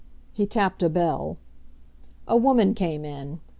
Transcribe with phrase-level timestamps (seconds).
[0.33, 1.37] He tapped a bell.
[2.27, 3.39] A woman came in.